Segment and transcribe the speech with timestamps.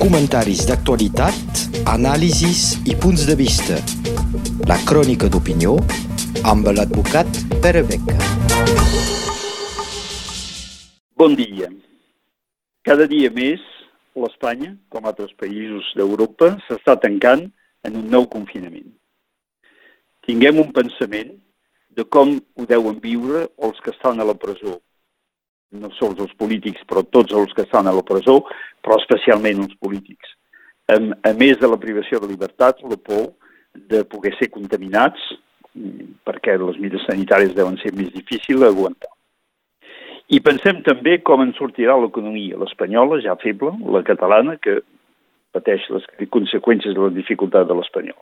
[0.00, 1.60] Comentaris d'actualitat,
[1.92, 3.76] anàlisis i punts de vista.
[4.70, 5.74] La crònica d'opinió
[6.52, 7.28] amb l'advocat
[7.64, 8.16] Pere Beca.
[11.16, 11.68] Bon dia.
[12.86, 13.60] Cada dia més,
[14.16, 17.46] l'Espanya, com altres països d'Europa, s'està tancant
[17.84, 18.88] en un nou confinament.
[20.26, 21.36] Tinguem un pensament
[21.96, 24.80] de com ho deuen viure els que estan a la presó,
[25.72, 28.42] no sols els polítics, però tots els que estan a la presó,
[28.84, 30.36] però especialment els polítics.
[30.86, 31.00] A,
[31.34, 33.32] més de la privació de llibertat, la por
[33.74, 35.20] de poder ser contaminats,
[36.24, 39.10] perquè les mides sanitàries deuen ser més difícils d'aguantar.
[40.32, 44.80] I pensem també com en sortirà l'economia, l'espanyola, ja feble, la catalana, que
[45.54, 48.18] pateix les conseqüències de la dificultat de l'espanyol.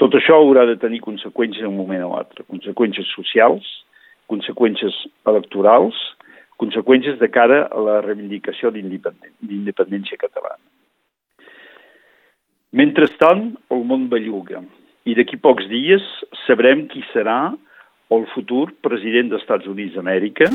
[0.00, 3.68] Tot això haurà de tenir conseqüències en un moment o altre, conseqüències socials,
[4.32, 4.96] conseqüències
[5.28, 5.96] electorals,
[6.60, 10.62] conseqüències de cara a la reivindicació d'independència catalana.
[12.76, 14.62] Mentrestant, el món belluga
[15.06, 16.04] i d'aquí pocs dies
[16.44, 17.54] sabrem qui serà
[18.12, 20.50] el futur president dels Estats Units d'Amèrica,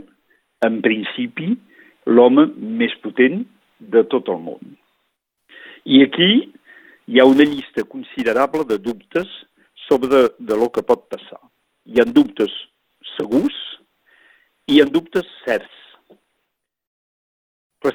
[0.67, 1.53] en principi
[2.05, 2.47] l'home
[2.81, 3.41] més potent
[3.79, 4.75] de tot el món.
[5.85, 6.31] I aquí
[7.07, 9.27] hi ha una llista considerable de dubtes
[9.87, 11.41] sobre de, de lo que pot passar.
[11.89, 12.53] Hi ha dubtes
[13.15, 13.57] segurs
[14.69, 15.80] i hi ha dubtes certs.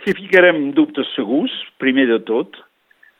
[0.06, 1.50] Classificarem dubtes segurs,
[1.82, 2.54] primer de tot,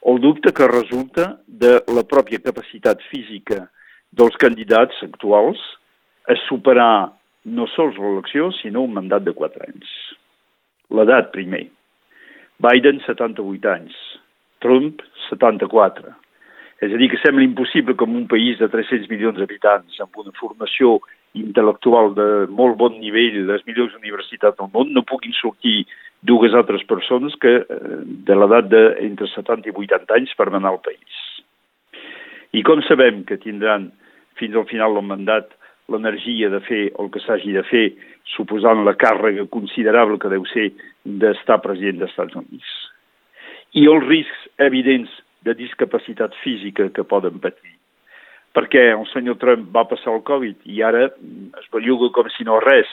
[0.07, 3.65] el dubte que resulta de la pròpia capacitat física
[4.15, 5.59] dels candidats actuals
[6.31, 7.09] a superar
[7.59, 9.91] no sols l'elecció, sinó un mandat de 4 anys.
[10.95, 11.65] L'edat, primer.
[12.63, 13.99] Biden, 78 anys.
[14.63, 16.15] Trump, 74.
[16.87, 20.39] És a dir, que sembla impossible com un país de 300 milions d'habitants, amb una
[20.39, 21.01] formació
[21.35, 25.81] intel·lectual de molt bon nivell, les millors universitats del món, no puguin sortir
[26.27, 30.83] dues altres persones que eh, de l'edat d'entre 70 i 80 anys per manar el
[30.85, 31.23] país.
[32.57, 33.91] I com sabem que tindran
[34.41, 35.53] fins al final del mandat
[35.93, 37.87] l'energia de fer el que s'hagi de fer,
[38.35, 40.71] suposant la càrrega considerable que deu ser
[41.05, 42.73] d'estar president dels Estats Units.
[43.79, 45.13] I els riscs evidents
[45.47, 47.77] de discapacitat física que poden patir.
[48.57, 52.59] Perquè el senyor Trump va passar el Covid i ara es belluga com si no
[52.65, 52.89] res,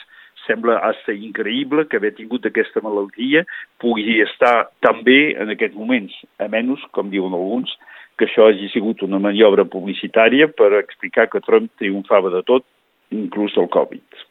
[0.46, 3.44] sembla hasta increïble que haver tingut aquesta malaltia
[3.82, 7.72] pugui estar també en aquests moments, a menys, com diuen alguns,
[8.18, 12.66] que això hagi sigut una maniobra publicitària per explicar que Trump triomfava de tot,
[13.14, 14.24] inclús del Covid.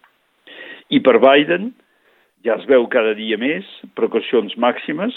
[0.93, 1.71] I per Biden,
[2.43, 5.15] ja es veu cada dia més, precaucions màximes,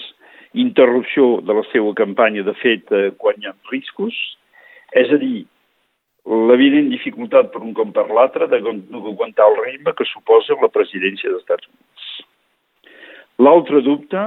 [0.56, 4.14] interrupció de la seva campanya, de fet, eh, ha riscos,
[4.94, 5.44] és a dir,
[6.26, 11.44] l'evident dificultat per un com per l'altre d'aguantar el ritme que suposa la presidència dels
[11.44, 12.08] Estats Units.
[13.38, 14.24] L'altre dubte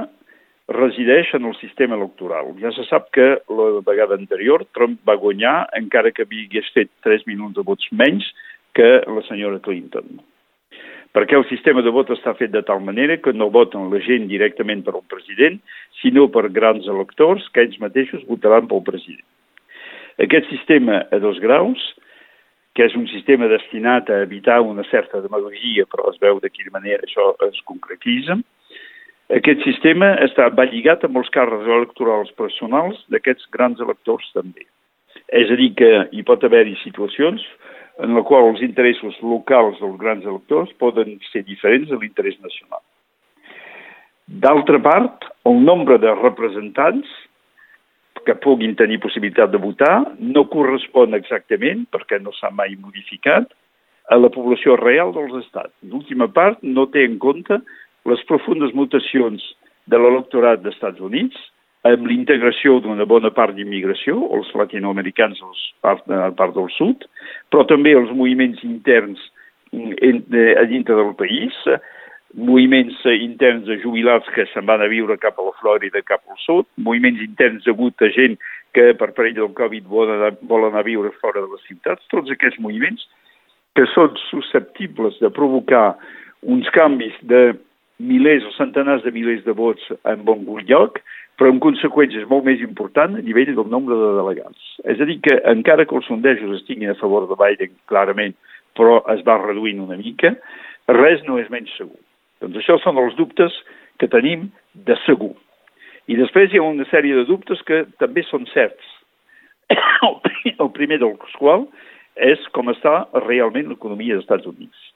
[0.70, 2.54] resideix en el sistema electoral.
[2.62, 7.26] Ja se sap que la vegada anterior Trump va guanyar encara que hagués fet 3
[7.26, 8.28] minuts de vots menys
[8.72, 10.20] que la senyora Clinton.
[11.10, 14.28] Perquè el sistema de vot està fet de tal manera que no voten la gent
[14.30, 15.58] directament per al president,
[16.00, 19.26] sinó per grans electors que ells mateixos votaran pel president.
[20.20, 21.80] Aquest sistema a dos graus,
[22.76, 26.74] que és un sistema destinat a evitar una certa demagogia, però es veu de quina
[26.76, 28.36] manera això es concretitza,
[29.30, 34.66] aquest sistema està, va lligat amb els càrrecs electorals personals d'aquests grans electors també.
[35.30, 37.44] És a dir, que hi pot haver-hi situacions
[38.02, 42.82] en la qual els interessos locals dels grans electors poden ser diferents de l'interès nacional.
[44.42, 47.10] D'altra part, el nombre de representants
[48.26, 53.50] que puguin tenir possibilitat de votar no correspon exactament, perquè no s'ha mai modificat,
[54.10, 55.72] a la població real dels estats.
[55.86, 57.60] L'última part no té en compte
[58.10, 59.44] les profundes mutacions
[59.90, 61.38] de l'electorat dels Estats Units
[61.88, 67.06] amb l'integració d'una bona part d'immigració, els latinoamericans a la part del sud,
[67.48, 69.22] però també els moviments interns
[69.72, 71.56] a dintre del país,
[72.34, 76.38] moviments interns de jubilats que se'n van a viure cap a la Florida, cap al
[76.44, 78.38] sud, moviments interns hagut a gent
[78.74, 82.60] que per perill del Covid volen anar a viure fora de les ciutats, tots aquests
[82.62, 83.06] moviments
[83.74, 85.96] que són susceptibles de provocar
[86.42, 87.54] uns canvis de
[88.00, 91.00] milers o centenars de milers de vots en bon lloc,
[91.36, 94.60] però amb conseqüències molt més importants a nivell del nombre de delegats.
[94.84, 98.36] És a dir, que encara que els sondejos estiguin a favor de Biden clarament,
[98.76, 100.34] però es va reduint una mica,
[100.88, 101.98] res no és menys segur.
[102.40, 103.54] Doncs això són els dubtes
[104.00, 105.34] que tenim de segur.
[106.10, 108.86] I després hi ha una sèrie de dubtes que també són certs.
[110.62, 111.68] El primer dels quals
[112.20, 114.88] és com està realment l'economia dels Estats Units.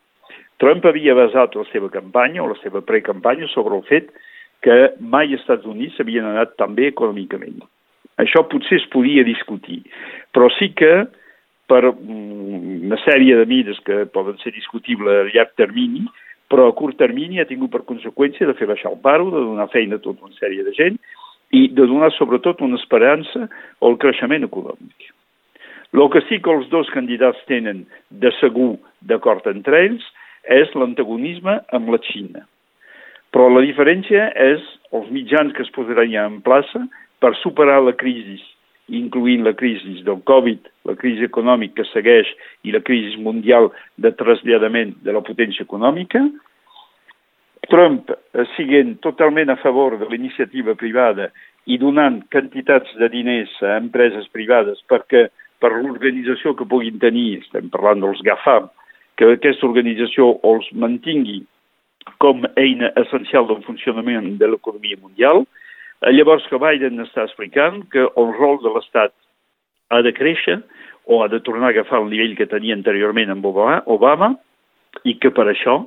[0.62, 4.10] Trump havia basat la seva campanya o la seva precampanya sobre el fet
[4.64, 7.60] que mai als Estats Units havien anat tan bé econòmicament.
[8.22, 9.82] Això potser es podia discutir,
[10.32, 10.92] però sí que
[11.68, 16.04] per mm, una sèrie de mides que poden ser discutibles a llarg termini,
[16.50, 19.70] però a curt termini ha tingut per conseqüència de fer baixar el paro, de donar
[19.72, 20.98] feina a tota una sèrie de gent
[21.54, 23.48] i de donar sobretot una esperança
[23.80, 25.10] al creixement econòmic.
[25.94, 28.74] El que sí que els dos candidats tenen de segur
[29.06, 30.02] d'acord entre ells
[30.50, 32.42] és l'antagonisme amb la Xina.
[33.30, 34.64] Però la diferència és
[34.94, 36.82] els mitjans que es posaran ja en plaça
[37.22, 38.40] per superar la crisi,
[38.92, 42.28] incloent la crisi del Covid, la crisi econòmica que segueix
[42.64, 46.20] i la crisi mundial de traslladament de la potència econòmica,
[47.70, 51.30] Trump eh, siguent totalment a favor de l'iniciativa privada
[51.64, 55.28] i donant quantitats de diners a empreses privades perquè
[55.62, 58.68] per l'organització que puguin tenir, estem parlant dels GAFAM,
[59.16, 61.40] que aquesta organització els mantingui
[62.20, 65.44] com eina essencial del funcionament de l'economia mundial.
[66.02, 69.14] Eh, llavors que Biden està explicant que el rol de l'Estat
[69.94, 70.58] ha de créixer
[71.06, 74.34] o ha de tornar a agafar el nivell que tenia anteriorment amb Obama
[75.04, 75.82] i que per això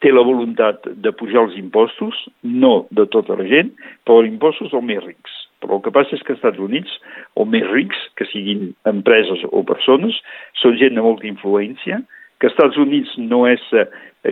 [0.00, 3.72] té la voluntat de pujar els impostos, no de tota la gent,
[4.04, 5.34] però els impostos dels més rics.
[5.60, 6.94] Però el que passa és que als Estats Units,
[7.36, 10.16] els més rics, que siguin empreses o persones,
[10.62, 12.00] són gent de molta influència,
[12.40, 13.86] que als Estats Units no és eh,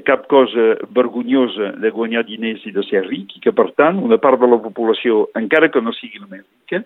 [0.08, 4.18] cap cosa vergonyosa de guanyar diners i de ser ric, i que, per tant, una
[4.20, 6.84] part de la població, encara que no sigui la més rica,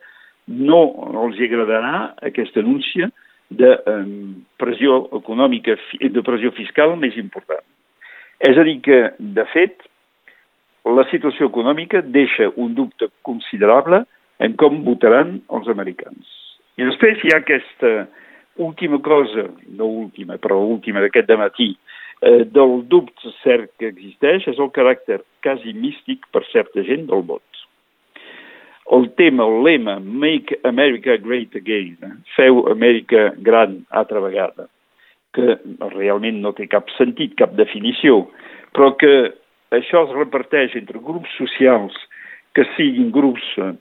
[0.51, 0.83] no
[1.23, 3.09] els agradarà aquesta anúncia
[3.53, 3.71] de
[4.59, 7.63] pressió econòmica, de pressió fiscal més important.
[8.43, 9.85] És a dir que, de fet,
[10.89, 14.03] la situació econòmica deixa un dubte considerable
[14.43, 16.27] en com votaran els americans.
[16.81, 17.93] I després hi ha aquesta
[18.57, 21.73] última cosa, no última, però última d'aquest matí,
[22.21, 27.25] eh, del dubte cert que existeix és el caràcter quasi místic per certa gent del
[27.27, 27.43] vot.
[28.93, 32.15] El tema, el lema, Make America Great Again, eh?
[32.37, 34.69] feu Amèrica gran altra vegada,
[35.33, 35.57] que
[35.95, 38.27] realment no té cap sentit, cap definició,
[38.77, 39.33] però que
[39.73, 41.97] això es reparteix entre grups socials
[42.53, 43.73] que siguin grups eh,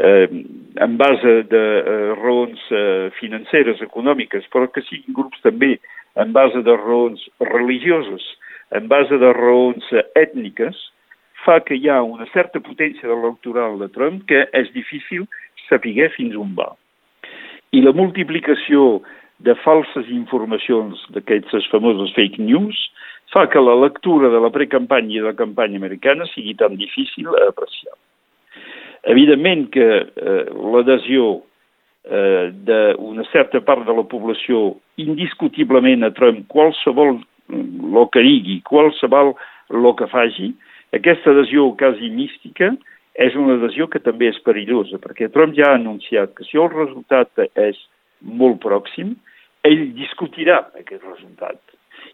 [0.00, 5.74] en base de eh, raons eh, financeres, econòmiques, però que siguin grups també
[6.20, 8.24] en base de raons religioses,
[8.76, 10.78] en base de raons eh, ètniques,
[11.44, 15.26] fa que hi ha una certa potència de l'electoral de Trump que és difícil
[15.68, 16.72] saber fins on va.
[17.72, 19.00] I la multiplicació
[19.40, 22.76] de falses informacions d'aquestes famoses fake news
[23.32, 27.30] fa que la lectura de la precampanya i de la campanya americana sigui tan difícil
[27.30, 27.96] a apreciar.
[29.08, 30.44] Evidentment que eh,
[30.74, 31.40] l'adhesió
[32.04, 39.34] eh, d'una certa part de la població indiscutiblement a Trump qualsevol mm, que digui, qualsevol
[39.70, 40.52] el que faci,
[40.92, 42.74] aquesta adhesió quasi mística
[43.14, 46.70] és una adhesió que també és perillosa, perquè Trump ja ha anunciat que si el
[46.72, 47.78] resultat és
[48.20, 49.14] molt pròxim,
[49.66, 51.60] ell discutirà aquest resultat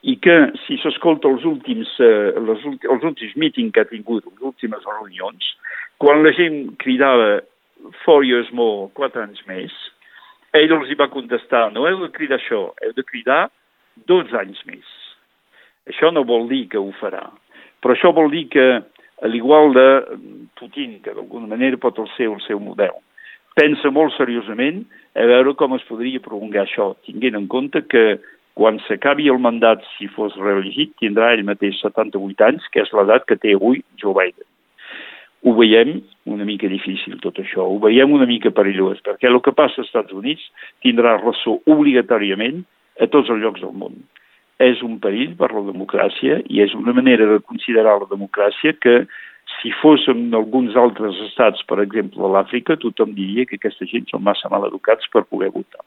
[0.06, 0.36] i que
[0.66, 5.52] si s'escolta els últims, eh, les, els últims mítings que ha tingut, les últimes reunions,
[6.02, 7.40] quan la gent cridava
[8.04, 9.72] four years more, quatre anys més,
[10.56, 13.46] ell els hi va contestar, no heu de cridar això, heu de cridar
[14.08, 14.92] 12 anys més.
[15.90, 17.24] Això no vol dir que ho farà,
[17.82, 18.66] però això vol dir que,
[19.22, 19.88] a l'igual de
[20.58, 22.96] Putin, que d'alguna manera pot ser el seu model,
[23.56, 24.82] pensa molt seriosament
[25.16, 28.18] a veure com es podria prolongar això, tinguent en compte que
[28.56, 33.26] quan s'acabi el mandat, si fos reelegit, tindrà ell mateix 78 anys, que és l'edat
[33.28, 34.46] que té avui Joe Biden.
[35.44, 35.98] Ho veiem
[36.32, 37.66] una mica difícil, tot això.
[37.68, 40.48] Ho veiem una mica perillós, perquè el que passa als Estats Units
[40.82, 42.64] tindrà ressò obligatòriament
[42.96, 44.00] a tots els llocs del món.
[44.56, 49.02] És un perill per la democràcia i és una manera de considerar la democràcia que
[49.60, 54.24] si fóssim alguns altres estats, per exemple, a l'Àfrica, tothom diria que aquesta gent són
[54.24, 55.84] massa mal educats per poder votar.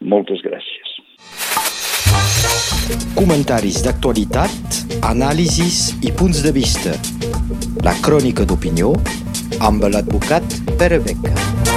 [0.00, 0.96] Moltes gràcies.
[3.14, 4.80] Comentaris d'actualitat,
[5.10, 6.96] anàlisis i punts de vista.
[7.86, 8.92] La crònica d'opinió
[9.60, 11.73] amb l'advocat Pere Beca.